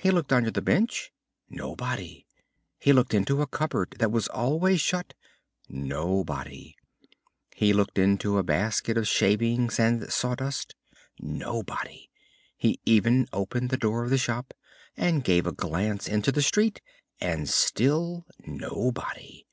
[0.00, 1.10] He looked under the bench
[1.50, 2.24] nobody;
[2.78, 5.14] he looked into a cupboard that was always shut
[5.68, 6.76] nobody;
[7.56, 10.76] he looked into a basket of shavings and sawdust
[11.18, 12.08] nobody;
[12.56, 14.54] he even opened the door of the shop
[14.96, 16.80] and gave a glance into the street
[17.20, 19.44] and still nobody.